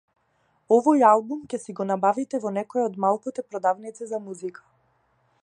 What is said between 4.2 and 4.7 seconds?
музика.